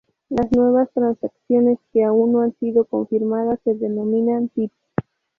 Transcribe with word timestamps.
Las 0.29 0.51
nuevas 0.51 0.89
transacciones 0.95 1.77
que 1.93 2.03
aún 2.03 2.31
no 2.33 2.41
han 2.41 2.57
sido 2.57 2.85
confirmadas 2.85 3.59
se 3.63 3.75
denominan 3.75 4.49
"tips. 4.49 4.73